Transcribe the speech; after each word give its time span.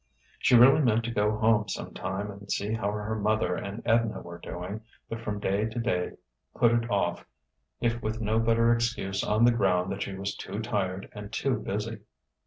She 0.39 0.55
really 0.55 0.81
meant 0.81 1.03
to 1.05 1.11
go 1.11 1.37
home 1.37 1.67
some 1.69 1.93
time 1.93 2.31
and 2.31 2.51
see 2.51 2.73
how 2.73 2.89
her 2.91 3.13
mother 3.13 3.53
and 3.53 3.83
Edna 3.85 4.19
were 4.21 4.39
doing, 4.39 4.81
but 5.07 5.21
from 5.21 5.39
day 5.39 5.65
to 5.65 5.77
day 5.77 6.13
put 6.55 6.71
it 6.71 6.89
off, 6.89 7.23
if 7.79 8.01
with 8.01 8.19
no 8.19 8.39
better 8.39 8.73
excuse 8.73 9.23
on 9.23 9.45
the 9.45 9.51
ground 9.51 9.91
that 9.91 10.01
she 10.01 10.15
was 10.15 10.35
too 10.35 10.59
tired 10.59 11.07
and 11.13 11.31
too 11.31 11.55
busy. 11.59 11.99